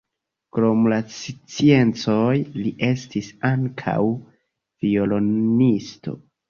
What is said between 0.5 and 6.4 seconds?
Krom la sciencoj li estis ankaŭ violonisto.